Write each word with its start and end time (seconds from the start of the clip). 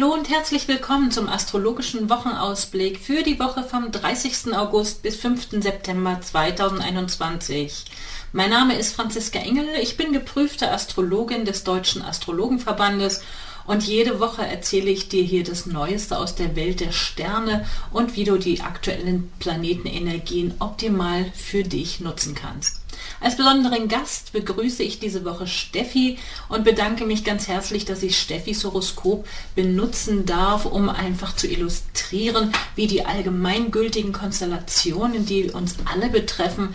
Hallo 0.00 0.14
und 0.14 0.30
herzlich 0.30 0.68
willkommen 0.68 1.10
zum 1.10 1.28
astrologischen 1.28 2.08
Wochenausblick 2.08 3.00
für 3.00 3.24
die 3.24 3.40
Woche 3.40 3.64
vom 3.64 3.90
30. 3.90 4.54
August 4.54 5.02
bis 5.02 5.16
5. 5.16 5.60
September 5.60 6.20
2021. 6.20 7.84
Mein 8.32 8.50
Name 8.50 8.78
ist 8.78 8.94
Franziska 8.94 9.40
Engel, 9.40 9.66
ich 9.82 9.96
bin 9.96 10.12
geprüfte 10.12 10.70
Astrologin 10.70 11.44
des 11.44 11.64
Deutschen 11.64 12.02
Astrologenverbandes 12.02 13.24
und 13.66 13.82
jede 13.82 14.20
Woche 14.20 14.46
erzähle 14.46 14.90
ich 14.90 15.08
dir 15.08 15.24
hier 15.24 15.42
das 15.42 15.66
Neueste 15.66 16.16
aus 16.16 16.36
der 16.36 16.54
Welt 16.54 16.78
der 16.78 16.92
Sterne 16.92 17.66
und 17.90 18.14
wie 18.14 18.22
du 18.22 18.38
die 18.38 18.60
aktuellen 18.60 19.32
Planetenenergien 19.40 20.54
optimal 20.60 21.24
für 21.34 21.64
dich 21.64 21.98
nutzen 21.98 22.36
kannst. 22.36 22.82
Als 23.20 23.36
besonderen 23.36 23.88
Gast 23.88 24.32
begrüße 24.32 24.82
ich 24.82 25.00
diese 25.00 25.24
Woche 25.24 25.46
Steffi 25.46 26.18
und 26.48 26.64
bedanke 26.64 27.04
mich 27.04 27.24
ganz 27.24 27.48
herzlich, 27.48 27.84
dass 27.84 28.02
ich 28.02 28.18
Steffis 28.18 28.64
Horoskop 28.64 29.26
benutzen 29.54 30.26
darf, 30.26 30.66
um 30.66 30.88
einfach 30.88 31.34
zu 31.34 31.46
illustrieren, 31.46 32.52
wie 32.74 32.86
die 32.86 33.04
allgemeingültigen 33.04 34.12
Konstellationen, 34.12 35.26
die 35.26 35.50
uns 35.50 35.76
alle 35.84 36.08
betreffen, 36.08 36.74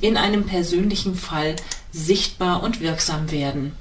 in 0.00 0.16
einem 0.16 0.44
persönlichen 0.44 1.14
Fall 1.14 1.56
sichtbar 1.92 2.62
und 2.62 2.80
wirksam 2.80 3.30
werden. 3.30 3.72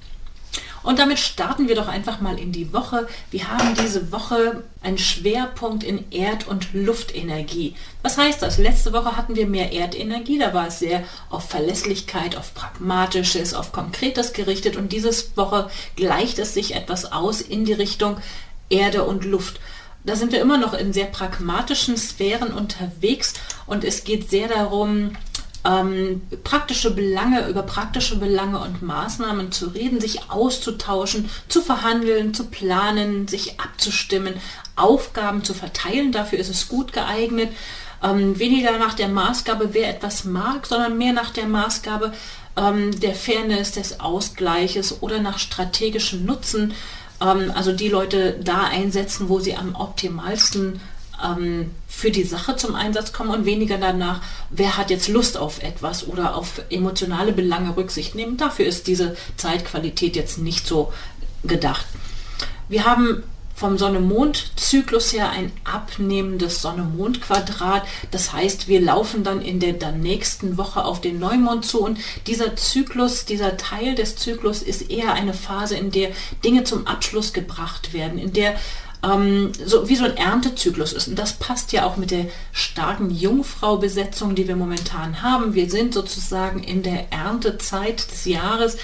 Und 0.83 0.99
damit 0.99 1.19
starten 1.19 1.67
wir 1.67 1.75
doch 1.75 1.87
einfach 1.87 2.21
mal 2.21 2.39
in 2.39 2.51
die 2.51 2.73
Woche. 2.73 3.07
Wir 3.31 3.49
haben 3.49 3.75
diese 3.75 4.11
Woche 4.11 4.63
einen 4.81 4.97
Schwerpunkt 4.97 5.83
in 5.83 6.11
Erd- 6.11 6.47
und 6.47 6.73
Luftenergie. 6.73 7.75
Was 8.01 8.17
heißt 8.17 8.41
das? 8.41 8.57
Letzte 8.57 8.93
Woche 8.93 9.17
hatten 9.17 9.35
wir 9.35 9.47
mehr 9.47 9.73
Erdenergie, 9.73 10.39
da 10.39 10.53
war 10.53 10.67
es 10.67 10.79
sehr 10.79 11.03
auf 11.29 11.49
Verlässlichkeit, 11.49 12.35
auf 12.35 12.53
Pragmatisches, 12.53 13.53
auf 13.53 13.71
Konkretes 13.71 14.33
gerichtet 14.33 14.77
und 14.77 14.93
diese 14.93 15.11
Woche 15.35 15.69
gleicht 15.95 16.39
es 16.39 16.53
sich 16.53 16.75
etwas 16.75 17.11
aus 17.11 17.41
in 17.41 17.65
die 17.65 17.73
Richtung 17.73 18.17
Erde 18.69 19.03
und 19.03 19.25
Luft. 19.25 19.59
Da 20.05 20.15
sind 20.15 20.31
wir 20.31 20.39
immer 20.39 20.57
noch 20.57 20.73
in 20.73 20.93
sehr 20.93 21.05
pragmatischen 21.05 21.97
Sphären 21.97 22.53
unterwegs 22.53 23.33
und 23.65 23.83
es 23.83 24.05
geht 24.05 24.29
sehr 24.29 24.47
darum, 24.47 25.11
ähm, 25.65 26.21
praktische 26.43 26.91
Belange, 26.91 27.47
über 27.47 27.63
praktische 27.63 28.17
Belange 28.17 28.59
und 28.59 28.81
Maßnahmen 28.81 29.51
zu 29.51 29.67
reden, 29.67 29.99
sich 29.99 30.29
auszutauschen, 30.29 31.29
zu 31.47 31.61
verhandeln, 31.61 32.33
zu 32.33 32.45
planen, 32.45 33.27
sich 33.27 33.59
abzustimmen, 33.59 34.35
Aufgaben 34.75 35.43
zu 35.43 35.53
verteilen. 35.53 36.11
Dafür 36.11 36.39
ist 36.39 36.49
es 36.49 36.67
gut 36.69 36.93
geeignet. 36.93 37.49
Ähm, 38.01 38.39
weniger 38.39 38.77
nach 38.77 38.93
der 38.93 39.09
Maßgabe, 39.09 39.73
wer 39.73 39.89
etwas 39.89 40.23
mag, 40.23 40.65
sondern 40.65 40.97
mehr 40.97 41.11
nach 41.11 41.31
der 41.31 41.47
Maßgabe 41.47 42.13
ähm, 42.55 42.97
der 42.99 43.13
Fairness, 43.13 43.73
des 43.73 43.99
Ausgleiches 43.99 45.01
oder 45.01 45.19
nach 45.19 45.37
strategischem 45.37 46.23
Nutzen. 46.25 46.73
Ähm, 47.21 47.51
also 47.53 47.73
die 47.73 47.89
Leute 47.89 48.39
da 48.41 48.63
einsetzen, 48.63 49.27
wo 49.27 49.39
sie 49.39 49.55
am 49.55 49.75
optimalsten 49.75 50.79
ähm, 51.23 51.71
für 51.87 52.11
die 52.11 52.23
Sache 52.23 52.55
zum 52.55 52.75
Einsatz 52.75 53.13
kommen 53.13 53.31
und 53.31 53.45
weniger 53.45 53.77
danach, 53.77 54.21
wer 54.49 54.77
hat 54.77 54.89
jetzt 54.89 55.07
Lust 55.07 55.37
auf 55.37 55.61
etwas 55.63 56.07
oder 56.07 56.35
auf 56.35 56.61
emotionale 56.69 57.33
Belange 57.33 57.75
Rücksicht 57.75 58.15
nehmen. 58.15 58.37
Dafür 58.37 58.65
ist 58.65 58.87
diese 58.87 59.15
Zeitqualität 59.37 60.15
jetzt 60.15 60.37
nicht 60.37 60.67
so 60.67 60.93
gedacht. 61.43 61.85
Wir 62.67 62.85
haben 62.85 63.23
vom 63.59 63.77
Sonne-Mond-Zyklus 63.77 65.11
her 65.11 65.31
ein 65.31 65.51
abnehmendes 65.65 66.61
Sonne-Mond-Quadrat. 66.61 67.83
Das 68.09 68.31
heißt, 68.31 68.69
wir 68.69 68.79
laufen 68.79 69.25
dann 69.25 69.41
in 69.41 69.59
der, 69.59 69.73
der 69.73 69.91
nächsten 69.91 70.57
Woche 70.57 70.85
auf 70.85 71.01
den 71.01 71.19
Neumond 71.19 71.65
zu 71.65 71.81
und 71.81 71.99
dieser 72.25 72.55
Zyklus, 72.55 73.25
dieser 73.25 73.57
Teil 73.57 73.95
des 73.95 74.15
Zyklus 74.15 74.61
ist 74.61 74.89
eher 74.89 75.11
eine 75.11 75.33
Phase, 75.33 75.75
in 75.75 75.91
der 75.91 76.11
Dinge 76.45 76.63
zum 76.63 76.87
Abschluss 76.87 77.33
gebracht 77.33 77.91
werden, 77.91 78.17
in 78.17 78.31
der 78.31 78.55
ähm, 79.03 79.51
so 79.65 79.87
wie 79.87 79.95
so 79.95 80.05
ein 80.05 80.17
Erntezyklus 80.17 80.93
ist. 80.93 81.07
Und 81.07 81.17
das 81.17 81.33
passt 81.33 81.71
ja 81.71 81.85
auch 81.85 81.97
mit 81.97 82.11
der 82.11 82.25
starken 82.51 83.09
Jungfrau-Besetzung, 83.11 84.35
die 84.35 84.47
wir 84.47 84.55
momentan 84.55 85.21
haben. 85.21 85.53
Wir 85.53 85.69
sind 85.69 85.93
sozusagen 85.93 86.61
in 86.61 86.83
der 86.83 87.11
Erntezeit 87.11 88.11
des 88.11 88.25
Jahres, 88.25 88.77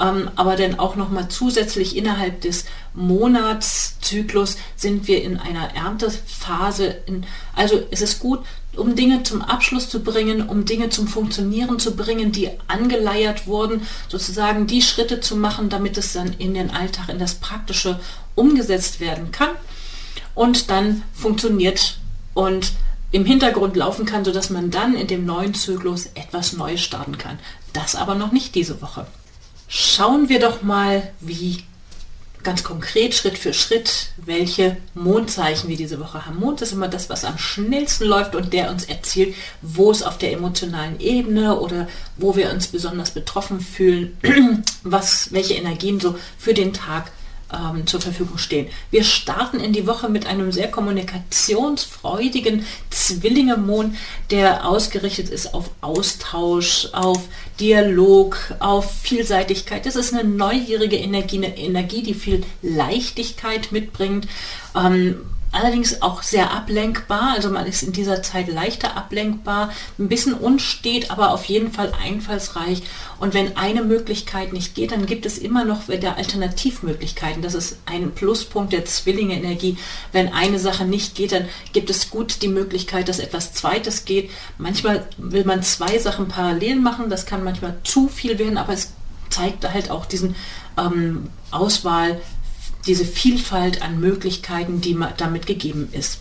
ähm, 0.00 0.30
aber 0.36 0.56
dann 0.56 0.78
auch 0.78 0.96
nochmal 0.96 1.28
zusätzlich 1.28 1.96
innerhalb 1.96 2.42
des 2.42 2.66
Monatszyklus 2.94 4.58
sind 4.76 5.08
wir 5.08 5.22
in 5.22 5.38
einer 5.38 5.74
Erntephase. 5.74 6.96
In, 7.06 7.24
also 7.54 7.82
es 7.90 8.02
ist 8.02 8.20
gut, 8.20 8.40
um 8.76 8.94
Dinge 8.96 9.22
zum 9.22 9.42
Abschluss 9.42 9.88
zu 9.88 10.02
bringen, 10.02 10.48
um 10.48 10.64
Dinge 10.64 10.88
zum 10.88 11.06
Funktionieren 11.06 11.78
zu 11.78 11.94
bringen, 11.94 12.32
die 12.32 12.50
angeleiert 12.68 13.46
wurden, 13.46 13.82
sozusagen 14.08 14.66
die 14.66 14.82
Schritte 14.82 15.20
zu 15.20 15.36
machen, 15.36 15.68
damit 15.68 15.98
es 15.98 16.12
dann 16.12 16.32
in 16.38 16.54
den 16.54 16.70
Alltag, 16.70 17.08
in 17.08 17.18
das 17.18 17.34
Praktische 17.34 18.00
umgesetzt 18.34 19.00
werden 19.00 19.30
kann 19.30 19.50
und 20.34 20.70
dann 20.70 21.02
funktioniert 21.12 21.98
und 22.34 22.72
im 23.10 23.26
Hintergrund 23.26 23.76
laufen 23.76 24.06
kann, 24.06 24.24
sodass 24.24 24.48
man 24.48 24.70
dann 24.70 24.94
in 24.94 25.06
dem 25.06 25.26
neuen 25.26 25.52
Zyklus 25.52 26.06
etwas 26.14 26.54
Neues 26.54 26.80
starten 26.80 27.18
kann. 27.18 27.38
Das 27.74 27.94
aber 27.94 28.14
noch 28.14 28.32
nicht 28.32 28.54
diese 28.54 28.80
Woche. 28.80 29.06
Schauen 29.68 30.28
wir 30.30 30.40
doch 30.40 30.62
mal, 30.62 31.12
wie 31.20 31.62
ganz 32.42 32.64
konkret 32.64 33.14
Schritt 33.14 33.38
für 33.38 33.54
Schritt, 33.54 34.08
welche 34.16 34.76
Mondzeichen 34.94 35.68
wir 35.68 35.76
diese 35.76 36.00
Woche 36.00 36.26
haben. 36.26 36.40
Mond 36.40 36.62
ist 36.62 36.72
immer 36.72 36.88
das, 36.88 37.08
was 37.08 37.24
am 37.24 37.38
schnellsten 37.38 38.04
läuft 38.04 38.34
und 38.34 38.52
der 38.52 38.70
uns 38.70 38.84
erzählt, 38.84 39.34
wo 39.60 39.90
es 39.90 40.02
auf 40.02 40.18
der 40.18 40.32
emotionalen 40.32 41.00
Ebene 41.00 41.58
oder 41.58 41.88
wo 42.16 42.36
wir 42.36 42.50
uns 42.50 42.68
besonders 42.68 43.10
betroffen 43.12 43.60
fühlen, 43.60 44.16
was, 44.82 45.32
welche 45.32 45.54
Energien 45.54 46.00
so 46.00 46.16
für 46.38 46.54
den 46.54 46.72
Tag 46.72 47.12
ähm, 47.52 47.86
zur 47.86 48.00
Verfügung 48.00 48.38
stehen. 48.38 48.68
Wir 48.90 49.04
starten 49.04 49.60
in 49.60 49.72
die 49.72 49.86
Woche 49.86 50.08
mit 50.08 50.26
einem 50.26 50.52
sehr 50.52 50.70
kommunikationsfreudigen 50.70 52.64
Zwillinge-Mond, 52.90 53.96
der 54.30 54.66
ausgerichtet 54.66 55.28
ist 55.28 55.54
auf 55.54 55.70
Austausch, 55.80 56.88
auf 56.92 57.20
Dialog, 57.60 58.36
auf 58.58 58.92
Vielseitigkeit. 59.02 59.86
Das 59.86 59.96
ist 59.96 60.14
eine 60.14 60.24
neugierige 60.24 60.96
Energie, 60.96 61.38
eine 61.38 61.56
Energie, 61.56 62.02
die 62.02 62.14
viel 62.14 62.44
Leichtigkeit 62.62 63.72
mitbringt. 63.72 64.26
Ähm, 64.74 65.16
allerdings 65.52 66.02
auch 66.02 66.22
sehr 66.22 66.50
ablenkbar. 66.50 67.34
Also 67.34 67.50
man 67.50 67.66
ist 67.66 67.82
in 67.82 67.92
dieser 67.92 68.22
Zeit 68.22 68.48
leichter 68.48 68.96
ablenkbar, 68.96 69.70
ein 69.98 70.08
bisschen 70.08 70.34
unstet, 70.34 71.10
aber 71.10 71.30
auf 71.30 71.44
jeden 71.44 71.70
Fall 71.70 71.92
einfallsreich. 72.02 72.82
Und 73.20 73.34
wenn 73.34 73.56
eine 73.56 73.82
Möglichkeit 73.84 74.52
nicht 74.52 74.74
geht, 74.74 74.90
dann 74.90 75.06
gibt 75.06 75.26
es 75.26 75.38
immer 75.38 75.64
noch 75.64 75.88
wieder 75.88 76.16
Alternativmöglichkeiten. 76.16 77.42
Das 77.42 77.54
ist 77.54 77.76
ein 77.86 78.12
Pluspunkt 78.12 78.72
der 78.72 78.84
Zwillinge-Energie. 78.84 79.76
Wenn 80.10 80.32
eine 80.32 80.58
Sache 80.58 80.84
nicht 80.84 81.14
geht, 81.14 81.32
dann 81.32 81.48
gibt 81.72 81.90
es 81.90 82.10
gut 82.10 82.42
die 82.42 82.48
Möglichkeit, 82.48 83.08
dass 83.08 83.18
etwas 83.18 83.52
Zweites 83.52 84.04
geht. 84.04 84.30
Manchmal 84.58 85.06
will 85.18 85.44
man 85.44 85.62
zwei 85.62 85.98
Sachen 85.98 86.28
parallel 86.28 86.76
machen. 86.76 87.10
Das 87.10 87.26
kann 87.26 87.44
manchmal 87.44 87.76
zu 87.84 88.08
viel 88.08 88.38
werden, 88.38 88.58
aber 88.58 88.72
es 88.72 88.92
zeigt 89.28 89.68
halt 89.72 89.90
auch 89.90 90.06
diesen 90.06 90.34
ähm, 90.78 91.28
Auswahl 91.50 92.20
diese 92.86 93.04
Vielfalt 93.04 93.82
an 93.82 94.00
Möglichkeiten, 94.00 94.80
die 94.80 94.98
damit 95.16 95.46
gegeben 95.46 95.88
ist. 95.92 96.20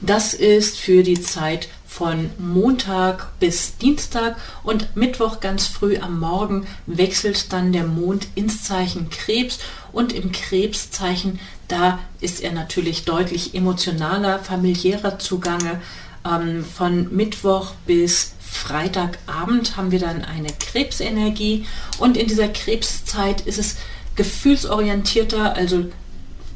Das 0.00 0.34
ist 0.34 0.78
für 0.78 1.02
die 1.04 1.20
Zeit 1.20 1.68
von 1.86 2.30
Montag 2.38 3.38
bis 3.38 3.76
Dienstag 3.76 4.36
und 4.64 4.96
Mittwoch 4.96 5.40
ganz 5.40 5.66
früh 5.66 5.98
am 5.98 6.18
Morgen 6.18 6.66
wechselt 6.86 7.52
dann 7.52 7.72
der 7.72 7.84
Mond 7.84 8.26
ins 8.34 8.64
Zeichen 8.64 9.10
Krebs 9.10 9.58
und 9.92 10.14
im 10.14 10.32
Krebszeichen, 10.32 11.38
da 11.68 11.98
ist 12.20 12.40
er 12.40 12.52
natürlich 12.52 13.04
deutlich 13.04 13.54
emotionaler, 13.54 14.38
familiärer 14.38 15.18
zugange. 15.18 15.80
Ähm, 16.24 16.64
von 16.64 17.14
Mittwoch 17.14 17.72
bis 17.86 18.32
Freitagabend 18.40 19.76
haben 19.76 19.90
wir 19.92 19.98
dann 19.98 20.24
eine 20.24 20.50
Krebsenergie 20.58 21.66
und 21.98 22.16
in 22.16 22.26
dieser 22.26 22.48
Krebszeit 22.48 23.42
ist 23.42 23.58
es 23.58 23.76
gefühlsorientierter, 24.16 25.54
also 25.54 25.86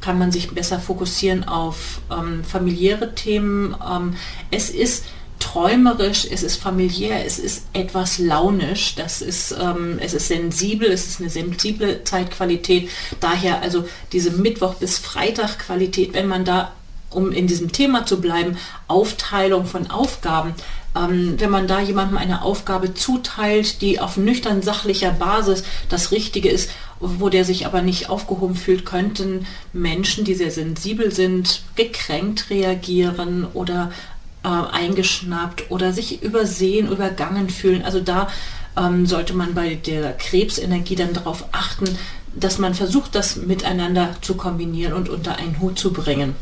kann 0.01 0.19
man 0.19 0.31
sich 0.31 0.51
besser 0.51 0.79
fokussieren 0.79 1.49
auf 1.49 2.01
ähm, 2.11 2.45
familiäre 2.45 3.15
Themen. 3.15 3.75
Ähm, 3.85 4.15
es 4.51 4.71
ist 4.71 5.05
träumerisch, 5.39 6.27
es 6.31 6.43
ist 6.43 6.57
familiär, 6.57 7.25
es 7.25 7.39
ist 7.39 7.65
etwas 7.73 8.19
launisch, 8.19 8.95
das 8.95 9.21
ist, 9.21 9.55
ähm, 9.61 9.99
es 10.01 10.15
ist 10.15 10.29
sensibel, 10.29 10.91
es 10.91 11.07
ist 11.07 11.21
eine 11.21 11.31
sensible 11.31 12.05
Zeitqualität. 12.05 12.89
Daher 13.21 13.63
also 13.63 13.87
diese 14.13 14.31
Mittwoch 14.31 14.75
bis 14.75 14.99
Freitag 14.99 15.59
Qualität, 15.59 16.15
wenn 16.15 16.29
man 16.29 16.45
da, 16.45 16.73
um 17.11 17.33
in 17.33 17.47
diesem 17.47 17.73
Thema 17.73 18.07
zu 18.07 18.21
bleiben, 18.21 18.57
Aufteilung 18.89 19.67
von 19.67 19.91
Aufgaben, 19.91 20.55
ähm, 20.97 21.35
wenn 21.39 21.51
man 21.51 21.67
da 21.67 21.81
jemandem 21.81 22.17
eine 22.17 22.43
Aufgabe 22.43 22.95
zuteilt, 22.95 23.83
die 23.83 24.01
auf 24.01 24.17
nüchtern 24.17 24.63
sachlicher 24.63 25.11
Basis 25.11 25.65
das 25.89 26.13
Richtige 26.13 26.49
ist, 26.49 26.71
wo 27.01 27.29
der 27.29 27.45
sich 27.45 27.67
aber 27.67 27.83
nicht 27.83 28.09
aufgehoben 28.09 28.55
fühlt, 28.55 28.87
könnten 28.87 29.47
Menschen, 29.73 30.25
die 30.25 30.35
sehr 30.35 30.51
sensibel 30.51 31.13
sind, 31.13 31.63
gekränkt 31.75 32.51
reagieren 32.51 33.47
oder 33.53 33.93
äh, 34.43 34.49
eingeschnappt 34.49 35.71
oder 35.71 35.93
sich 35.93 36.23
übersehen, 36.23 36.91
übergangen 36.91 37.51
fühlen. 37.51 37.83
Also 37.83 38.01
da 38.01 38.29
ähm, 38.77 39.07
sollte 39.07 39.35
man 39.35 39.55
bei 39.55 39.75
der 39.75 40.13
Krebsenergie 40.13 40.97
dann 40.97 41.13
darauf 41.13 41.47
achten, 41.53 41.87
dass 42.35 42.59
man 42.59 42.75
versucht, 42.75 43.15
das 43.15 43.37
miteinander 43.37 44.15
zu 44.21 44.35
kombinieren 44.35 44.93
und 44.93 45.09
unter 45.09 45.37
einen 45.37 45.59
Hut 45.61 45.79
zu 45.79 45.93
bringen. 45.93 46.35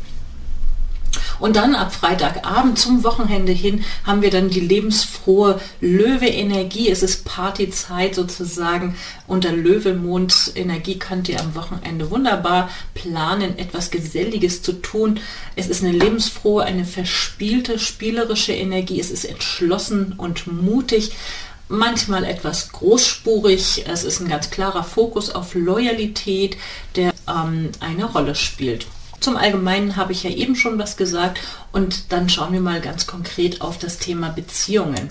Und 1.39 1.55
dann 1.55 1.75
ab 1.75 1.93
Freitagabend 1.93 2.79
zum 2.79 3.03
Wochenende 3.03 3.51
hin 3.51 3.83
haben 4.03 4.21
wir 4.21 4.29
dann 4.29 4.49
die 4.49 4.59
lebensfrohe 4.59 5.59
Löwe-Energie. 5.81 6.89
Es 6.89 7.03
ist 7.03 7.25
Partyzeit 7.25 8.15
sozusagen. 8.15 8.95
Unter 9.27 9.51
Löwemond-Energie 9.51 10.99
könnt 10.99 11.29
ihr 11.29 11.39
am 11.39 11.55
Wochenende 11.55 12.11
wunderbar 12.11 12.69
planen, 12.93 13.57
etwas 13.57 13.91
Geselliges 13.91 14.61
zu 14.61 14.73
tun. 14.73 15.19
Es 15.55 15.67
ist 15.67 15.83
eine 15.83 15.93
lebensfrohe, 15.93 16.63
eine 16.63 16.85
verspielte, 16.85 17.79
spielerische 17.79 18.53
Energie. 18.53 18.99
Es 18.99 19.11
ist 19.11 19.25
entschlossen 19.25 20.13
und 20.17 20.47
mutig 20.47 21.11
manchmal 21.67 22.23
etwas 22.23 22.71
großspurig. 22.71 23.85
Es 23.87 24.03
ist 24.03 24.19
ein 24.19 24.29
ganz 24.29 24.49
klarer 24.49 24.83
Fokus 24.83 25.29
auf 25.29 25.55
Loyalität, 25.55 26.57
der 26.95 27.13
ähm, 27.27 27.71
eine 27.79 28.05
Rolle 28.05 28.35
spielt. 28.35 28.87
Zum 29.19 29.37
Allgemeinen 29.37 29.95
habe 29.95 30.11
ich 30.11 30.23
ja 30.23 30.29
eben 30.29 30.55
schon 30.55 30.77
was 30.77 30.97
gesagt 30.97 31.39
und 31.71 32.11
dann 32.11 32.29
schauen 32.29 32.53
wir 32.53 32.61
mal 32.61 32.81
ganz 32.81 33.07
konkret 33.07 33.61
auf 33.61 33.77
das 33.77 33.97
Thema 33.97 34.29
Beziehungen. 34.29 35.07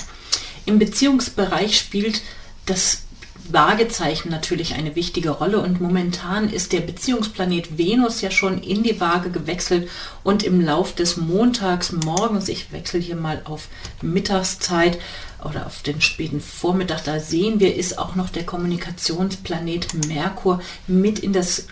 Im 0.67 0.79
Beziehungsbereich 0.79 1.77
spielt 1.77 2.23
das 2.67 3.05
Waagezeichen 3.51 4.31
natürlich 4.31 4.75
eine 4.75 4.97
wichtige 4.97 5.31
Rolle 5.31 5.61
und 5.61 5.81
momentan 5.81 6.49
ist 6.49 6.73
der 6.73 6.81
Beziehungsplanet 6.81 7.77
Venus 7.77 8.23
ja 8.23 8.31
schon 8.31 8.63
in 8.63 8.83
die 8.83 9.01
Waage 9.01 9.31
gewechselt 9.31 9.91
und 10.23 10.43
im 10.43 10.63
Lauf 10.63 10.95
des 10.95 11.19
Montags 11.19 11.93
morgens, 11.93 12.49
ich 12.49 12.73
wechsle 12.73 13.01
hier 13.01 13.17
mal 13.17 13.43
auf 13.45 13.69
Mittagszeit 14.01 14.99
oder 15.45 15.67
auf 15.67 15.83
den 15.83 16.01
späten 16.01 16.41
Vormittag, 16.41 17.05
da 17.05 17.21
sehen 17.21 17.61
wir, 17.61 17.77
ist 17.77 17.99
auch 17.99 18.15
noch 18.15 18.31
der 18.31 18.47
Kommunikationsplanet 18.47 20.07
Merkur 20.07 20.63
mit 20.87 21.19
in 21.19 21.35
das 21.35 21.67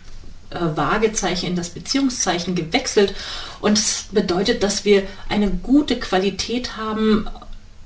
äh, 0.54 0.76
Waagezeichen 0.76 1.46
in 1.46 1.56
das 1.56 1.70
Beziehungszeichen 1.70 2.54
gewechselt. 2.54 3.14
Und 3.60 3.78
es 3.78 4.06
bedeutet, 4.12 4.62
dass 4.62 4.84
wir 4.84 5.04
eine 5.28 5.50
gute 5.50 5.99
Qualität 5.99 6.76
haben 6.76 7.28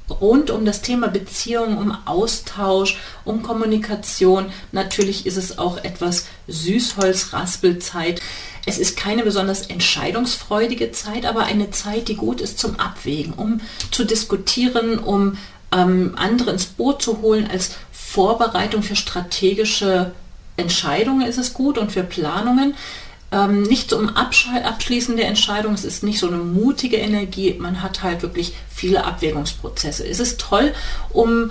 rund 0.08 0.50
um 0.50 0.64
das 0.64 0.82
Thema 0.82 1.08
Beziehung, 1.08 1.78
um 1.78 1.96
Austausch, 2.04 2.98
um 3.24 3.42
Kommunikation. 3.42 4.52
Natürlich 4.72 5.26
ist 5.26 5.36
es 5.36 5.58
auch 5.58 5.78
etwas 5.78 6.26
Süßholz-Raspelzeit. 6.48 8.20
Es 8.66 8.78
ist 8.78 8.96
keine 8.96 9.22
besonders 9.22 9.62
entscheidungsfreudige 9.62 10.92
Zeit, 10.92 11.24
aber 11.24 11.44
eine 11.44 11.70
Zeit, 11.70 12.08
die 12.08 12.16
gut 12.16 12.40
ist 12.40 12.58
zum 12.58 12.78
Abwägen, 12.78 13.32
um 13.32 13.60
zu 13.90 14.04
diskutieren, 14.04 14.98
um 14.98 15.38
ähm, 15.72 16.14
andere 16.16 16.52
ins 16.52 16.66
Boot 16.66 17.02
zu 17.02 17.20
holen 17.20 17.48
als 17.50 17.74
Vorbereitung 17.92 18.82
für 18.82 18.96
strategische 18.96 20.12
Entscheidungen 20.56 21.26
ist 21.26 21.38
es 21.38 21.54
gut 21.54 21.78
und 21.78 21.92
für 21.92 22.02
Planungen. 22.02 22.74
Ähm, 23.32 23.62
nicht 23.62 23.92
um 23.92 24.08
abschließende 24.08 25.24
Entscheidungen, 25.24 25.74
es 25.74 25.84
ist 25.84 26.04
nicht 26.04 26.20
so 26.20 26.28
eine 26.28 26.36
mutige 26.36 26.96
Energie, 26.96 27.54
man 27.58 27.82
hat 27.82 28.04
halt 28.04 28.22
wirklich 28.22 28.54
viele 28.68 29.04
Abwägungsprozesse. 29.04 30.06
Es 30.06 30.20
ist 30.20 30.40
toll, 30.40 30.72
um 31.10 31.50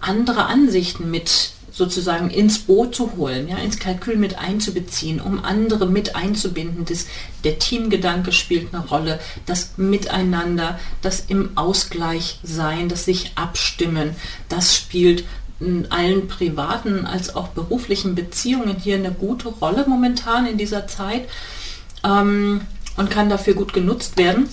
andere 0.00 0.46
Ansichten 0.46 1.10
mit 1.10 1.54
sozusagen 1.74 2.30
ins 2.30 2.60
Boot 2.60 2.94
zu 2.94 3.16
holen, 3.16 3.48
ja, 3.48 3.56
ins 3.56 3.80
Kalkül 3.80 4.16
mit 4.16 4.38
einzubeziehen, 4.38 5.20
um 5.20 5.44
andere 5.44 5.86
mit 5.86 6.14
einzubinden. 6.14 6.84
Das, 6.84 7.06
der 7.42 7.58
Teamgedanke 7.58 8.30
spielt 8.30 8.72
eine 8.72 8.86
Rolle, 8.86 9.18
das 9.46 9.72
Miteinander, 9.76 10.78
das 11.02 11.24
im 11.26 11.56
Ausgleich 11.56 12.38
sein, 12.44 12.88
das 12.88 13.04
sich 13.06 13.32
abstimmen, 13.34 14.14
das 14.48 14.76
spielt 14.76 15.24
in 15.60 15.90
allen 15.90 16.28
privaten 16.28 17.06
als 17.06 17.34
auch 17.34 17.48
beruflichen 17.48 18.14
Beziehungen 18.14 18.76
hier 18.76 18.96
eine 18.96 19.12
gute 19.12 19.48
Rolle 19.48 19.84
momentan 19.86 20.46
in 20.46 20.58
dieser 20.58 20.86
Zeit 20.86 21.28
ähm, 22.04 22.62
und 22.96 23.10
kann 23.10 23.28
dafür 23.28 23.54
gut 23.54 23.72
genutzt 23.72 24.16
werden. 24.16 24.48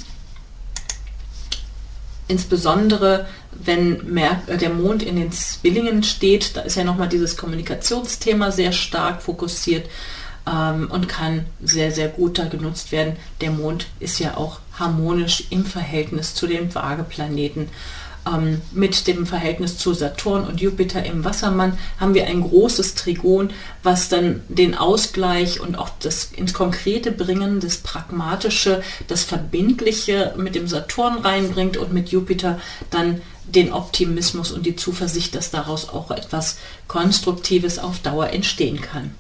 Insbesondere 2.28 3.26
wenn 3.52 4.18
äh, 4.18 4.58
der 4.58 4.70
Mond 4.70 5.04
in 5.04 5.16
den 5.16 5.32
Zwillingen 5.32 6.04
steht, 6.04 6.56
da 6.56 6.62
ist 6.62 6.76
ja 6.76 6.84
nochmal 6.84 7.10
dieses 7.10 7.38
Kommunikationsthema 7.38 8.52
sehr 8.52 8.72
stark 8.72 9.22
fokussiert 9.22 9.90
ähm, 10.48 10.90
und 10.90 11.08
kann 11.08 11.46
sehr, 11.62 11.92
sehr 11.92 12.08
gut 12.08 12.40
da 12.40 12.46
genutzt 12.46 12.92
werden. 12.92 13.18
Der 13.42 13.52
Mond 13.52 13.88
ist 14.00 14.20
ja 14.20 14.38
auch 14.38 14.60
harmonisch 14.80 15.46
im 15.50 15.66
Verhältnis 15.66 16.34
zu 16.34 16.48
den 16.48 16.74
Waageplaneten. 16.74 17.70
Ähm, 18.28 18.62
mit 18.72 19.08
dem 19.08 19.26
Verhältnis 19.26 19.78
zu 19.78 19.94
Saturn 19.96 20.46
und 20.46 20.62
Jupiter 20.62 21.04
im 21.04 21.24
Wassermann 21.26 21.78
haben 22.00 22.14
wir 22.14 22.28
ein 22.28 22.42
großes 22.42 22.94
Trigon, 22.94 23.50
was 23.82 24.10
dann 24.10 24.44
den 24.48 24.76
Ausgleich 24.76 25.60
und 25.60 25.76
auch 25.76 25.90
das 26.00 26.26
ins 26.26 26.54
Konkrete 26.54 27.12
bringen, 27.12 27.60
das 27.60 27.78
Pragmatische, 27.78 28.84
das 29.08 29.24
Verbindliche 29.24 30.36
mit 30.38 30.54
dem 30.54 30.68
Saturn 30.68 31.18
reinbringt 31.20 31.78
und 31.78 31.94
mit 31.94 32.10
Jupiter 32.10 32.60
dann 32.92 33.22
den 33.46 33.74
Optimismus 33.74 34.52
und 34.52 34.68
die 34.68 34.76
Zuversicht, 34.76 35.34
dass 35.34 35.50
daraus 35.50 35.90
auch 35.90 36.12
etwas 36.12 36.58
Konstruktives 36.88 37.80
auf 37.80 38.00
Dauer 38.00 38.30
entstehen 38.30 38.82
kann. 38.82 39.16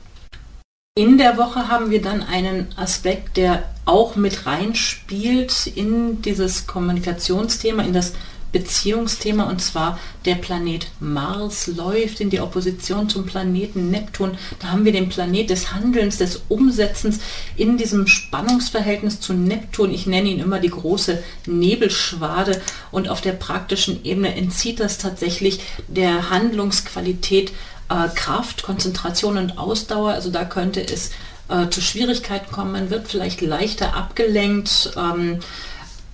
In 0.96 1.18
der 1.18 1.38
Woche 1.38 1.70
haben 1.70 1.90
wir 1.90 2.02
dann 2.02 2.22
einen 2.22 2.68
Aspekt, 2.76 3.38
der 3.38 3.64
auch 3.86 4.16
mit 4.16 4.46
reinspielt 4.46 5.68
in 5.74 6.22
dieses 6.22 6.68
Kommunikationsthema, 6.68 7.82
in 7.84 7.94
das 7.94 8.14
Beziehungsthema 8.52 9.50
und 9.50 9.62
zwar 9.62 10.00
der 10.26 10.36
Planet 10.36 10.88
Mars 11.00 11.68
läuft 11.68 12.20
in 12.20 12.30
die 12.30 12.40
Opposition 12.40 13.10
zum 13.10 13.26
Planeten 13.26 13.90
Neptun. 13.90 14.38
Da 14.60 14.70
haben 14.70 14.86
wir 14.86 14.92
den 14.92 15.10
Planet 15.10 15.50
des 15.50 15.74
Handelns, 15.74 16.18
des 16.18 16.42
Umsetzens 16.50 17.20
in 17.56 17.78
diesem 17.78 18.08
Spannungsverhältnis 18.08 19.20
zu 19.20 19.34
Neptun. 19.34 19.94
Ich 19.94 20.06
nenne 20.06 20.30
ihn 20.30 20.40
immer 20.40 20.60
die 20.60 20.70
große 20.70 21.24
Nebelschwade 21.46 22.62
und 22.92 23.08
auf 23.10 23.22
der 23.22 23.34
praktischen 23.34 24.04
Ebene 24.04 24.36
entzieht 24.36 24.80
das 24.80 24.98
tatsächlich 24.98 25.62
der 25.88 26.30
Handlungsqualität 26.30 27.52
äh, 27.90 28.08
Kraft, 28.16 28.64
Konzentration 28.64 29.38
und 29.38 29.58
Ausdauer. 29.58 30.12
Also 30.12 30.30
da 30.30 30.46
könnte 30.46 30.82
es 30.82 31.12
äh, 31.50 31.70
zu 31.70 31.82
Schwierigkeiten 31.82 32.52
kommen. 32.52 32.72
Man 32.72 32.90
wird 32.90 33.08
vielleicht 33.08 33.42
leichter 33.42 33.96
abgelenkt. 33.96 34.92
Ähm, 34.96 35.40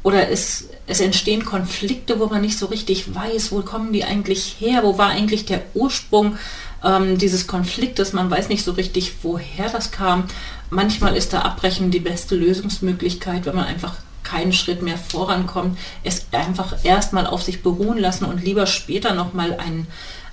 oder 0.04 0.30
es, 0.30 0.70
es 0.88 1.01
entstehen 1.01 1.44
Konflikte, 1.46 2.20
wo 2.20 2.27
man 2.27 2.41
nicht 2.41 2.58
so 2.58 2.67
richtig 2.67 3.13
weiß, 3.13 3.51
wo 3.51 3.62
kommen 3.62 3.91
die 3.91 4.06
eigentlich 4.06 4.56
her, 4.60 4.82
wo 4.84 4.98
war 4.98 5.10
eigentlich 5.10 5.46
der 5.46 5.63
Ursprung 5.74 6.38
ähm, 6.84 7.17
dieses 7.17 7.46
Konfliktes, 7.46 8.13
man 8.13 8.32
weiß 8.32 8.50
nicht 8.50 8.63
so 8.63 8.72
richtig, 8.72 9.13
woher 9.22 9.70
das 9.70 9.91
kam. 9.91 10.25
Manchmal 10.70 11.15
ist 11.15 11.34
da 11.34 11.41
Abbrechen 11.41 11.91
die 11.91 12.00
beste 12.00 12.36
Lösungsmöglichkeit, 12.36 13.46
wenn 13.46 13.56
man 13.56 13.65
einfach 13.65 13.96
keinen 14.24 14.53
Schritt 14.53 14.82
mehr 14.82 14.98
vorankommt, 14.98 15.77
es 16.03 16.27
einfach 16.32 16.84
erstmal 16.84 17.27
auf 17.27 17.44
sich 17.44 17.63
beruhen 17.63 17.98
lassen 17.98 18.25
und 18.25 18.44
lieber 18.44 18.65
später 18.65 19.13
nochmal 19.13 19.53
einen 19.53 19.88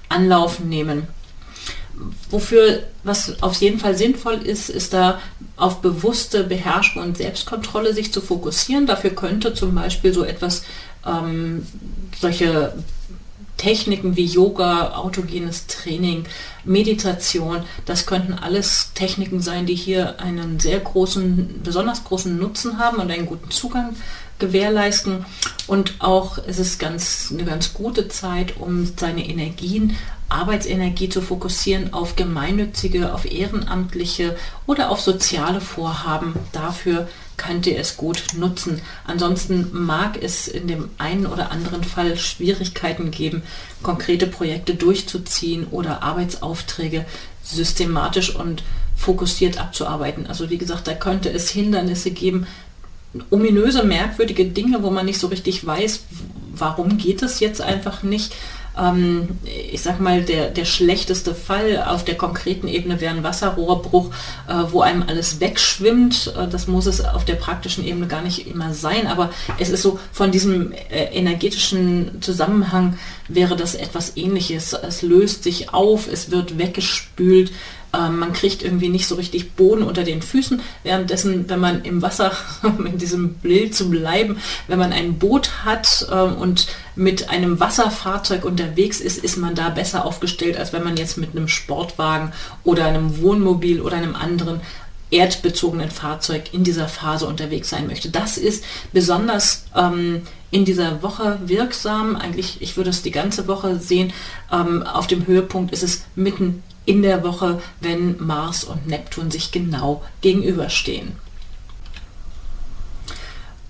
Anlauf 0.08 0.60
nehmen. 0.60 1.06
Wofür, 2.30 2.82
was 3.04 3.42
auf 3.42 3.54
jeden 3.54 3.78
Fall 3.78 3.96
sinnvoll 3.96 4.34
ist, 4.34 4.68
ist 4.68 4.92
da 4.92 5.20
auf 5.56 5.80
bewusste 5.80 6.44
Beherrschung 6.44 7.02
und 7.02 7.16
Selbstkontrolle 7.16 7.94
sich 7.94 8.12
zu 8.12 8.20
fokussieren. 8.20 8.86
Dafür 8.86 9.10
könnte 9.10 9.54
zum 9.54 9.74
Beispiel 9.74 10.12
so 10.12 10.24
etwas, 10.24 10.64
ähm, 11.06 11.66
solche 12.20 12.74
Techniken 13.56 14.16
wie 14.16 14.26
Yoga, 14.26 14.96
autogenes 14.96 15.66
Training, 15.66 16.24
Meditation, 16.64 17.62
das 17.86 18.04
könnten 18.04 18.32
alles 18.32 18.92
Techniken 18.94 19.40
sein, 19.40 19.66
die 19.66 19.74
hier 19.74 20.20
einen 20.20 20.58
sehr 20.58 20.80
großen, 20.80 21.60
besonders 21.62 22.04
großen 22.04 22.36
Nutzen 22.36 22.78
haben 22.78 22.98
und 22.98 23.10
einen 23.10 23.26
guten 23.26 23.50
Zugang 23.50 23.94
gewährleisten. 24.38 25.24
Und 25.66 25.94
auch 26.00 26.38
ist 26.38 26.58
es 26.58 26.78
ganz, 26.78 27.30
eine 27.32 27.44
ganz 27.44 27.74
gute 27.74 28.08
Zeit, 28.08 28.56
um 28.58 28.86
seine 28.96 29.26
Energien 29.26 29.96
Arbeitsenergie 30.28 31.08
zu 31.08 31.20
fokussieren 31.20 31.92
auf 31.92 32.16
gemeinnützige, 32.16 33.12
auf 33.14 33.30
ehrenamtliche 33.30 34.36
oder 34.66 34.90
auf 34.90 35.00
soziale 35.00 35.60
Vorhaben. 35.60 36.34
Dafür 36.52 37.08
könnte 37.36 37.74
es 37.74 37.96
gut 37.96 38.22
nutzen. 38.36 38.80
Ansonsten 39.04 39.68
mag 39.72 40.20
es 40.20 40.48
in 40.48 40.66
dem 40.66 40.90
einen 40.98 41.26
oder 41.26 41.50
anderen 41.50 41.84
Fall 41.84 42.16
Schwierigkeiten 42.16 43.10
geben, 43.10 43.42
konkrete 43.82 44.26
Projekte 44.26 44.74
durchzuziehen 44.74 45.66
oder 45.70 46.02
Arbeitsaufträge 46.02 47.04
systematisch 47.42 48.34
und 48.34 48.62
fokussiert 48.96 49.60
abzuarbeiten. 49.60 50.26
Also 50.26 50.50
wie 50.50 50.58
gesagt, 50.58 50.86
da 50.86 50.94
könnte 50.94 51.30
es 51.30 51.50
Hindernisse 51.50 52.10
geben, 52.10 52.46
ominöse, 53.30 53.84
merkwürdige 53.84 54.46
Dinge, 54.46 54.82
wo 54.82 54.90
man 54.90 55.06
nicht 55.06 55.18
so 55.18 55.28
richtig 55.28 55.66
weiß, 55.66 56.04
warum 56.56 56.98
geht 56.98 57.22
es 57.22 57.40
jetzt 57.40 57.60
einfach 57.60 58.02
nicht. 58.02 58.34
Ähm, 58.76 59.28
ich 59.72 59.82
sag 59.82 60.00
mal, 60.00 60.22
der, 60.22 60.50
der 60.50 60.64
schlechteste 60.64 61.34
Fall 61.34 61.84
auf 61.86 62.04
der 62.04 62.16
konkreten 62.16 62.66
Ebene 62.66 63.00
wäre 63.00 63.14
ein 63.14 63.22
Wasserrohrbruch, 63.22 64.10
äh, 64.48 64.54
wo 64.70 64.80
einem 64.80 65.04
alles 65.06 65.40
wegschwimmt. 65.40 66.34
Äh, 66.36 66.48
das 66.48 66.66
muss 66.66 66.86
es 66.86 67.04
auf 67.04 67.24
der 67.24 67.34
praktischen 67.34 67.84
Ebene 67.84 68.06
gar 68.06 68.22
nicht 68.22 68.48
immer 68.48 68.74
sein, 68.74 69.06
aber 69.06 69.30
es 69.58 69.68
ist 69.70 69.82
so 69.82 69.98
von 70.12 70.32
diesem 70.32 70.72
äh, 70.72 71.04
energetischen 71.12 72.20
Zusammenhang 72.20 72.98
wäre 73.28 73.56
das 73.56 73.74
etwas 73.74 74.16
ähnliches. 74.16 74.72
Es 74.72 75.02
löst 75.02 75.44
sich 75.44 75.72
auf, 75.72 76.08
es 76.10 76.30
wird 76.30 76.58
weggespült, 76.58 77.52
ähm, 77.94 78.18
man 78.18 78.32
kriegt 78.32 78.62
irgendwie 78.62 78.88
nicht 78.88 79.06
so 79.06 79.14
richtig 79.14 79.52
Boden 79.52 79.82
unter 79.82 80.04
den 80.04 80.22
Füßen. 80.22 80.60
Währenddessen, 80.82 81.48
wenn 81.48 81.60
man 81.60 81.82
im 81.84 82.02
Wasser, 82.02 82.32
in 82.62 82.98
diesem 82.98 83.34
Bild 83.34 83.74
zu 83.74 83.90
bleiben, 83.90 84.38
wenn 84.68 84.78
man 84.78 84.92
ein 84.92 85.18
Boot 85.18 85.64
hat 85.64 86.06
ähm, 86.10 86.36
und 86.36 86.66
mit 86.96 87.30
einem 87.30 87.60
Wasserfahrzeug 87.60 88.44
unterwegs 88.44 89.00
ist, 89.00 89.22
ist 89.22 89.36
man 89.36 89.54
da 89.54 89.68
besser 89.68 90.04
aufgestellt, 90.04 90.56
als 90.56 90.72
wenn 90.72 90.84
man 90.84 90.96
jetzt 90.96 91.18
mit 91.18 91.30
einem 91.30 91.48
Sportwagen 91.48 92.32
oder 92.62 92.86
einem 92.86 93.20
Wohnmobil 93.20 93.80
oder 93.80 93.96
einem 93.96 94.16
anderen 94.16 94.60
erdbezogenen 95.10 95.90
Fahrzeug 95.90 96.52
in 96.52 96.64
dieser 96.64 96.88
Phase 96.88 97.26
unterwegs 97.26 97.70
sein 97.70 97.86
möchte. 97.86 98.10
Das 98.10 98.36
ist 98.36 98.64
besonders 98.92 99.64
ähm, 99.76 100.22
in 100.50 100.64
dieser 100.64 101.02
Woche 101.02 101.38
wirksam. 101.44 102.16
Eigentlich, 102.16 102.60
ich 102.60 102.76
würde 102.76 102.90
es 102.90 103.02
die 103.02 103.10
ganze 103.10 103.46
Woche 103.46 103.78
sehen. 103.78 104.12
Ähm, 104.52 104.82
auf 104.82 105.06
dem 105.06 105.26
Höhepunkt 105.26 105.72
ist 105.72 105.82
es 105.82 106.04
mitten 106.16 106.62
in 106.86 107.02
der 107.02 107.22
Woche, 107.24 107.60
wenn 107.80 108.22
Mars 108.24 108.64
und 108.64 108.86
Neptun 108.86 109.30
sich 109.30 109.52
genau 109.52 110.02
gegenüberstehen. 110.20 111.12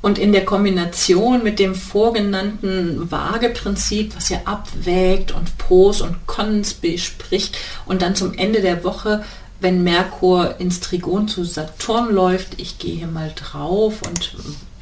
Und 0.03 0.19
in 0.19 0.33
der 0.33 0.45
Kombination 0.45 1.43
mit 1.43 1.59
dem 1.59 1.75
vorgenannten 1.75 3.11
Waage-Prinzip, 3.11 4.15
was 4.15 4.29
ja 4.29 4.43
abwägt 4.45 5.33
und 5.33 5.57
Pros 5.57 6.03
und 6.03 6.27
Cons 6.27 6.75
bespricht 6.75 7.57
und 7.87 8.03
dann 8.03 8.15
zum 8.15 8.35
Ende 8.35 8.61
der 8.61 8.85
Woche, 8.85 9.25
wenn 9.61 9.83
Merkur 9.83 10.57
ins 10.61 10.81
Trigon 10.81 11.27
zu 11.27 11.45
Saturn 11.45 12.13
läuft, 12.13 12.61
ich 12.61 12.79
gehe 12.79 12.97
hier 12.97 13.07
mal 13.07 13.33
drauf 13.35 14.03
und 14.03 14.37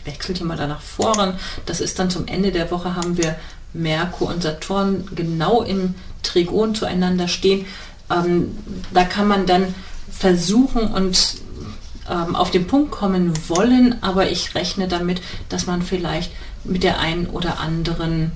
wechsle 0.04 0.34
hier 0.34 0.46
mal 0.46 0.56
danach 0.56 0.80
voran, 0.80 1.38
das 1.66 1.80
ist 1.80 2.00
dann 2.00 2.10
zum 2.10 2.26
Ende 2.26 2.50
der 2.50 2.72
Woche 2.72 2.96
haben 2.96 3.16
wir 3.16 3.36
Merkur 3.74 4.28
und 4.28 4.42
Saturn 4.42 5.08
genau 5.14 5.62
im 5.62 5.94
Trigon 6.24 6.74
zueinander 6.74 7.28
stehen, 7.28 7.66
ähm, 8.12 8.56
da 8.92 9.04
kann 9.04 9.28
man 9.28 9.46
dann 9.46 9.74
versuchen 10.10 10.82
und 10.88 11.36
ähm, 12.08 12.36
auf 12.36 12.50
den 12.50 12.66
Punkt 12.66 12.90
kommen 12.90 13.32
wollen, 13.48 14.02
aber 14.02 14.30
ich 14.30 14.54
rechne 14.54 14.88
damit, 14.88 15.22
dass 15.48 15.66
man 15.66 15.82
vielleicht 15.82 16.32
mit 16.64 16.82
der 16.82 17.00
einen 17.00 17.26
oder 17.26 17.60
anderen 17.60 18.32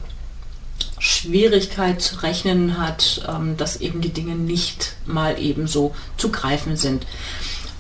Schwierigkeit 0.98 2.00
zu 2.00 2.22
rechnen 2.22 2.78
hat, 2.78 3.26
ähm, 3.28 3.56
dass 3.56 3.80
eben 3.80 4.00
die 4.00 4.12
Dinge 4.12 4.34
nicht 4.34 4.94
mal 5.04 5.38
ebenso 5.38 5.94
zu 6.16 6.30
greifen 6.30 6.76
sind. 6.76 7.06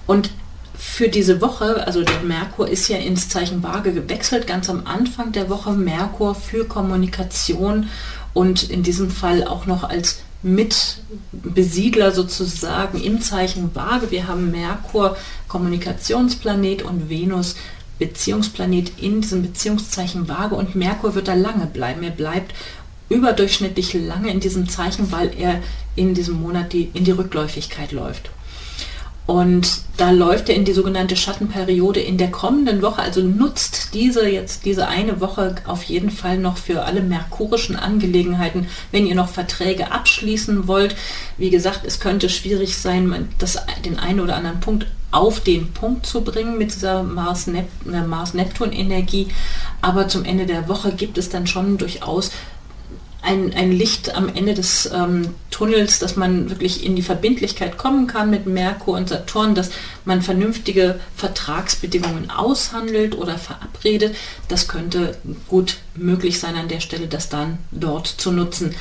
Und 0.06 0.30
für 0.74 1.08
diese 1.08 1.40
Woche, 1.40 1.86
also 1.86 2.02
der 2.02 2.20
Merkur 2.20 2.68
ist 2.68 2.88
ja 2.88 2.98
ins 2.98 3.28
Zeichen 3.28 3.62
Waage 3.62 3.92
gewechselt, 3.92 4.46
ganz 4.46 4.68
am 4.68 4.86
Anfang 4.86 5.32
der 5.32 5.48
Woche 5.48 5.72
Merkur 5.72 6.34
für 6.34 6.66
Kommunikation 6.66 7.88
und 8.34 8.64
in 8.64 8.82
diesem 8.82 9.10
Fall 9.10 9.44
auch 9.44 9.66
noch 9.66 9.84
als 9.84 10.18
Mitbesiedler 10.42 12.12
sozusagen 12.12 13.02
im 13.02 13.20
Zeichen 13.20 13.74
Waage. 13.74 14.10
Wir 14.10 14.28
haben 14.28 14.50
Merkur, 14.50 15.16
Kommunikationsplanet 15.48 16.82
und 16.82 17.08
Venus, 17.08 17.56
Beziehungsplanet 17.98 18.92
in 19.00 19.22
diesem 19.22 19.42
Beziehungszeichen 19.42 20.28
Waage 20.28 20.54
und 20.54 20.74
Merkur 20.74 21.14
wird 21.14 21.28
da 21.28 21.34
lange 21.34 21.66
bleiben. 21.66 22.02
Er 22.02 22.10
bleibt 22.10 22.54
überdurchschnittlich 23.08 23.94
lange 23.94 24.30
in 24.30 24.40
diesem 24.40 24.68
Zeichen, 24.68 25.12
weil 25.12 25.32
er 25.38 25.62
in 25.94 26.14
diesem 26.14 26.40
Monat 26.40 26.72
die, 26.72 26.90
in 26.92 27.04
die 27.04 27.12
Rückläufigkeit 27.12 27.92
läuft. 27.92 28.30
Und 29.26 29.80
da 29.96 30.12
läuft 30.12 30.48
er 30.48 30.54
in 30.54 30.64
die 30.64 30.72
sogenannte 30.72 31.16
Schattenperiode 31.16 31.98
in 32.00 32.16
der 32.16 32.30
kommenden 32.30 32.80
Woche. 32.80 33.02
Also 33.02 33.22
nutzt 33.22 33.92
diese 33.92 34.28
jetzt 34.28 34.64
diese 34.64 34.86
eine 34.86 35.20
Woche 35.20 35.56
auf 35.66 35.82
jeden 35.82 36.10
Fall 36.10 36.38
noch 36.38 36.58
für 36.58 36.84
alle 36.84 37.02
merkurischen 37.02 37.74
Angelegenheiten, 37.74 38.68
wenn 38.92 39.04
ihr 39.06 39.16
noch 39.16 39.28
Verträge 39.28 39.90
abschließen 39.90 40.68
wollt. 40.68 40.94
Wie 41.38 41.50
gesagt, 41.50 41.80
es 41.84 41.98
könnte 41.98 42.28
schwierig 42.28 42.76
sein, 42.76 43.28
das, 43.38 43.58
den 43.84 43.98
einen 43.98 44.20
oder 44.20 44.36
anderen 44.36 44.60
Punkt 44.60 44.86
auf 45.10 45.40
den 45.40 45.72
Punkt 45.72 46.06
zu 46.06 46.20
bringen 46.20 46.56
mit 46.58 46.72
dieser 46.74 47.02
Mars-Neptun-Energie. 47.02 49.26
Aber 49.82 50.06
zum 50.06 50.24
Ende 50.24 50.46
der 50.46 50.68
Woche 50.68 50.92
gibt 50.92 51.18
es 51.18 51.30
dann 51.30 51.48
schon 51.48 51.78
durchaus 51.78 52.30
ein, 53.26 53.52
ein 53.54 53.72
Licht 53.72 54.14
am 54.14 54.28
Ende 54.28 54.54
des 54.54 54.88
ähm, 54.92 55.34
Tunnels, 55.50 55.98
dass 55.98 56.16
man 56.16 56.48
wirklich 56.48 56.84
in 56.84 56.94
die 56.94 57.02
Verbindlichkeit 57.02 57.76
kommen 57.76 58.06
kann 58.06 58.30
mit 58.30 58.46
Merkur 58.46 58.96
und 58.96 59.08
Saturn, 59.08 59.54
dass 59.54 59.70
man 60.04 60.22
vernünftige 60.22 61.00
Vertragsbedingungen 61.16 62.30
aushandelt 62.30 63.16
oder 63.16 63.36
verabredet. 63.36 64.14
Das 64.48 64.68
könnte 64.68 65.16
gut 65.48 65.78
möglich 65.96 66.38
sein 66.38 66.54
an 66.54 66.68
der 66.68 66.80
Stelle, 66.80 67.08
das 67.08 67.28
dann 67.28 67.58
dort 67.72 68.06
zu 68.06 68.30
nutzen. 68.30 68.74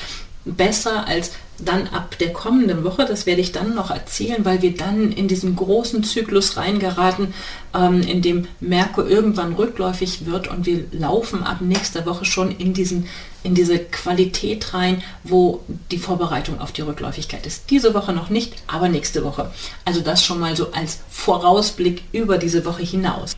Besser 0.46 1.08
als 1.08 1.32
dann 1.58 1.88
ab 1.88 2.18
der 2.20 2.34
kommenden 2.34 2.84
Woche, 2.84 3.06
das 3.06 3.25
werde 3.25 3.42
ich 3.42 3.52
dann 3.52 3.75
noch 3.75 3.90
erzählen, 3.90 4.44
weil 4.44 4.62
wir 4.62 4.75
dann 4.75 5.12
in 5.12 5.28
diesen 5.28 5.56
großen 5.56 6.04
Zyklus 6.04 6.58
reingeraten, 6.58 7.34
ähm, 7.74 8.02
in 8.02 8.22
dem 8.22 8.48
Merkur 8.60 9.08
irgendwann 9.08 9.54
rückläufig 9.54 10.25
wird 10.25 10.48
und 10.48 10.66
wir 10.66 10.86
laufen 10.92 11.44
ab 11.44 11.62
nächster 11.62 12.06
Woche 12.06 12.25
schon 12.25 12.52
in, 12.52 12.74
diesen, 12.74 13.08
in 13.44 13.56
diese 13.56 13.80
Qualität 13.80 14.74
rein, 14.74 15.02
wo 15.24 15.62
die 15.92 15.98
Vorbereitung 15.98 16.60
auf 16.60 16.74
die 16.74 16.82
Rückläufigkeit 16.82 17.46
ist. 17.46 17.70
Diese 17.70 17.94
Woche 17.94 18.12
noch 18.12 18.30
nicht, 18.30 18.54
aber 18.68 18.90
nächste 18.90 19.24
Woche. 19.24 19.52
Also 19.86 20.02
das 20.02 20.24
schon 20.24 20.40
mal 20.40 20.56
so 20.58 20.72
als 20.74 21.00
Vorausblick 21.10 22.04
über 22.12 22.38
diese 22.38 22.66
Woche 22.66 22.84
hinaus. 22.84 23.36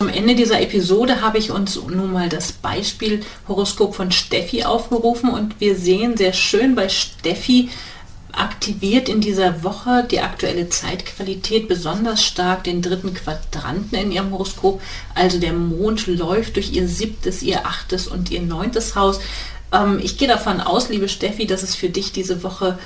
Am 0.00 0.10
Ende 0.10 0.36
dieser 0.36 0.60
Episode 0.60 1.22
habe 1.22 1.38
ich 1.38 1.50
uns 1.50 1.74
nun 1.74 2.12
mal 2.12 2.28
das 2.28 2.52
Beispiel 2.52 3.24
Horoskop 3.48 3.96
von 3.96 4.12
Steffi 4.12 4.62
aufgerufen 4.62 5.28
und 5.28 5.60
wir 5.60 5.74
sehen 5.74 6.16
sehr 6.16 6.32
schön 6.32 6.76
bei 6.76 6.88
Steffi 6.88 7.68
aktiviert 8.30 9.08
in 9.08 9.20
dieser 9.20 9.64
Woche 9.64 10.06
die 10.08 10.20
aktuelle 10.20 10.68
Zeitqualität 10.68 11.66
besonders 11.66 12.24
stark 12.24 12.62
den 12.62 12.80
dritten 12.80 13.12
Quadranten 13.12 13.98
in 13.98 14.12
ihrem 14.12 14.30
Horoskop. 14.30 14.80
Also 15.16 15.40
der 15.40 15.52
Mond 15.52 16.06
läuft 16.06 16.54
durch 16.54 16.70
ihr 16.70 16.86
siebtes, 16.86 17.42
ihr 17.42 17.66
achtes 17.66 18.06
und 18.06 18.30
ihr 18.30 18.42
neuntes 18.42 18.94
Haus. 18.94 19.18
Ähm, 19.72 19.98
ich 20.00 20.16
gehe 20.16 20.28
davon 20.28 20.60
aus, 20.60 20.90
liebe 20.90 21.08
Steffi, 21.08 21.44
dass 21.44 21.64
es 21.64 21.74
für 21.74 21.90
dich 21.90 22.12
diese 22.12 22.44
Woche 22.44 22.78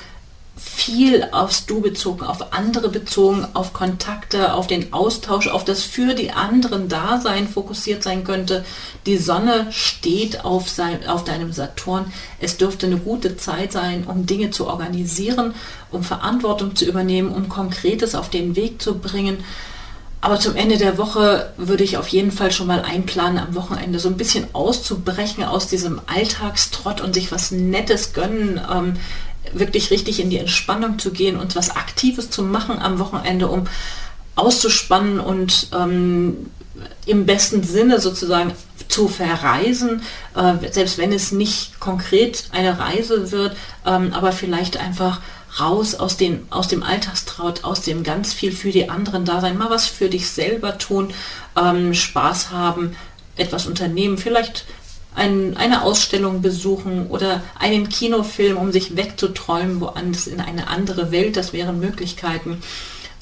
viel 0.55 1.27
aufs 1.31 1.65
Du 1.65 1.81
bezogen, 1.81 2.23
auf 2.23 2.53
andere 2.53 2.89
bezogen, 2.89 3.47
auf 3.53 3.73
Kontakte, 3.73 4.53
auf 4.53 4.67
den 4.67 4.93
Austausch, 4.93 5.47
auf 5.47 5.65
das 5.65 5.83
für 5.83 6.13
die 6.13 6.31
anderen 6.31 6.89
Dasein 6.89 7.47
fokussiert 7.47 8.03
sein 8.03 8.23
könnte. 8.23 8.63
Die 9.07 9.17
Sonne 9.17 9.67
steht 9.71 10.45
auf, 10.45 10.69
sein, 10.69 11.07
auf 11.07 11.23
deinem 11.23 11.53
Saturn. 11.53 12.13
Es 12.39 12.57
dürfte 12.57 12.85
eine 12.85 12.97
gute 12.97 13.35
Zeit 13.35 13.71
sein, 13.71 14.03
um 14.05 14.27
Dinge 14.27 14.51
zu 14.51 14.67
organisieren, 14.67 15.55
um 15.89 16.03
Verantwortung 16.03 16.75
zu 16.75 16.85
übernehmen, 16.85 17.31
um 17.31 17.49
Konkretes 17.49 18.13
auf 18.13 18.29
den 18.29 18.55
Weg 18.55 18.81
zu 18.81 18.99
bringen. 18.99 19.43
Aber 20.21 20.39
zum 20.39 20.55
Ende 20.55 20.77
der 20.77 20.97
Woche 20.97 21.51
würde 21.57 21.83
ich 21.83 21.97
auf 21.97 22.07
jeden 22.07 22.31
Fall 22.31 22.51
schon 22.51 22.67
mal 22.67 22.81
einplanen, 22.81 23.39
am 23.39 23.55
Wochenende 23.55 23.99
so 23.99 24.07
ein 24.07 24.15
bisschen 24.15 24.47
auszubrechen 24.53 25.43
aus 25.43 25.67
diesem 25.67 25.99
Alltagstrott 26.05 27.01
und 27.01 27.13
sich 27.13 27.31
was 27.33 27.51
Nettes 27.51 28.13
gönnen. 28.13 28.61
Ähm, 28.73 28.93
wirklich 29.51 29.91
richtig 29.91 30.19
in 30.19 30.29
die 30.29 30.37
Entspannung 30.37 30.99
zu 30.99 31.11
gehen 31.11 31.37
und 31.37 31.55
was 31.55 31.75
Aktives 31.75 32.29
zu 32.29 32.43
machen 32.43 32.79
am 32.79 32.99
Wochenende, 32.99 33.47
um 33.47 33.67
auszuspannen 34.35 35.19
und 35.19 35.67
ähm, 35.73 36.49
im 37.05 37.25
besten 37.25 37.63
Sinne 37.63 37.99
sozusagen 37.99 38.53
zu 38.87 39.07
verreisen, 39.07 40.01
äh, 40.35 40.71
selbst 40.71 40.97
wenn 40.97 41.11
es 41.11 41.31
nicht 41.31 41.79
konkret 41.79 42.45
eine 42.51 42.79
Reise 42.79 43.31
wird, 43.31 43.55
ähm, 43.85 44.13
aber 44.13 44.31
vielleicht 44.31 44.77
einfach 44.77 45.19
raus 45.59 45.95
aus, 45.95 46.17
den, 46.17 46.47
aus 46.49 46.67
dem 46.67 46.81
Alltagstraut, 46.81 47.63
aus 47.63 47.81
dem 47.81 48.03
ganz 48.03 48.33
viel 48.33 48.51
für 48.51 48.71
die 48.71 48.89
anderen 48.89 49.23
da 49.25 49.39
sein, 49.39 49.57
mal 49.57 49.69
was 49.69 49.85
für 49.85 50.09
dich 50.09 50.29
selber 50.29 50.77
tun, 50.77 51.13
ähm, 51.55 51.93
Spaß 51.93 52.49
haben, 52.51 52.95
etwas 53.35 53.67
unternehmen, 53.67 54.17
vielleicht 54.17 54.65
ein, 55.15 55.57
eine 55.57 55.83
Ausstellung 55.83 56.41
besuchen 56.41 57.07
oder 57.07 57.41
einen 57.57 57.89
Kinofilm, 57.89 58.57
um 58.57 58.71
sich 58.71 58.95
wegzuträumen, 58.95 59.81
woanders 59.81 60.27
in 60.27 60.39
eine 60.39 60.67
andere 60.67 61.11
Welt. 61.11 61.37
Das 61.37 61.53
wären 61.53 61.79
Möglichkeiten. 61.79 62.61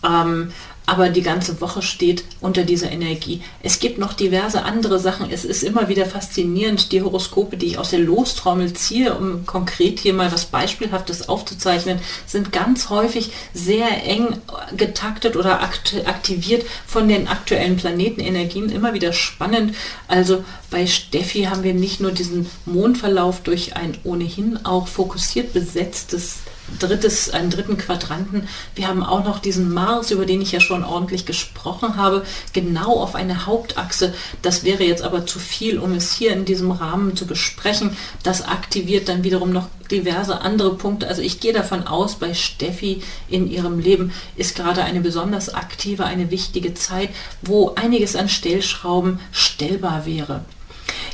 Ähm, 0.03 0.51
aber 0.85 1.09
die 1.09 1.21
ganze 1.21 1.61
Woche 1.61 1.81
steht 1.81 2.23
unter 2.41 2.63
dieser 2.63 2.91
Energie. 2.91 3.41
Es 3.61 3.79
gibt 3.79 3.97
noch 3.97 4.13
diverse 4.13 4.63
andere 4.63 4.99
Sachen. 4.99 5.31
Es 5.31 5.45
ist 5.45 5.63
immer 5.63 5.87
wieder 5.89 6.05
faszinierend, 6.05 6.91
die 6.91 7.01
Horoskope, 7.01 7.55
die 7.57 7.67
ich 7.67 7.77
aus 7.77 7.91
der 7.91 7.99
Lostrommel 7.99 8.73
ziehe, 8.73 9.13
um 9.13 9.45
konkret 9.45 9.99
hier 9.99 10.13
mal 10.13 10.31
was 10.31 10.45
Beispielhaftes 10.45 11.29
aufzuzeichnen, 11.29 11.99
sind 12.25 12.51
ganz 12.51 12.89
häufig 12.89 13.31
sehr 13.53 14.03
eng 14.05 14.37
getaktet 14.75 15.35
oder 15.35 15.61
aktiviert 15.61 16.65
von 16.87 17.07
den 17.07 17.27
aktuellen 17.27 17.77
Planetenenergien. 17.77 18.69
Immer 18.69 18.93
wieder 18.93 19.13
spannend. 19.13 19.75
Also 20.07 20.43
bei 20.69 20.87
Steffi 20.87 21.43
haben 21.43 21.63
wir 21.63 21.73
nicht 21.73 22.01
nur 22.01 22.11
diesen 22.11 22.49
Mondverlauf 22.65 23.41
durch 23.41 23.75
ein 23.75 23.97
ohnehin 24.03 24.65
auch 24.65 24.87
fokussiert 24.87 25.53
besetztes 25.53 26.39
drittes, 26.79 27.29
einen 27.29 27.49
dritten 27.49 27.77
Quadranten. 27.77 28.47
Wir 28.75 28.87
haben 28.87 29.03
auch 29.03 29.23
noch 29.23 29.39
diesen 29.39 29.73
Mars, 29.73 30.11
über 30.11 30.25
den 30.25 30.41
ich 30.41 30.51
ja 30.51 30.59
schon 30.59 30.83
ordentlich 30.83 31.25
gesprochen 31.25 31.95
habe, 31.95 32.23
genau 32.53 32.99
auf 32.99 33.15
eine 33.15 33.45
Hauptachse. 33.45 34.13
Das 34.41 34.63
wäre 34.63 34.83
jetzt 34.83 35.03
aber 35.03 35.25
zu 35.25 35.39
viel, 35.39 35.79
um 35.79 35.93
es 35.93 36.13
hier 36.13 36.33
in 36.33 36.45
diesem 36.45 36.71
Rahmen 36.71 37.15
zu 37.15 37.25
besprechen. 37.25 37.95
Das 38.23 38.47
aktiviert 38.47 39.09
dann 39.09 39.23
wiederum 39.23 39.51
noch 39.51 39.67
diverse 39.91 40.41
andere 40.41 40.75
Punkte. 40.75 41.07
Also 41.07 41.21
ich 41.21 41.39
gehe 41.39 41.53
davon 41.53 41.85
aus, 41.85 42.15
bei 42.15 42.33
Steffi 42.33 43.01
in 43.29 43.49
ihrem 43.49 43.79
Leben 43.79 44.13
ist 44.35 44.55
gerade 44.55 44.83
eine 44.83 45.01
besonders 45.01 45.53
aktive, 45.53 46.05
eine 46.05 46.31
wichtige 46.31 46.73
Zeit, 46.73 47.09
wo 47.41 47.75
einiges 47.75 48.15
an 48.15 48.29
Stellschrauben 48.29 49.19
stellbar 49.31 50.05
wäre. 50.05 50.45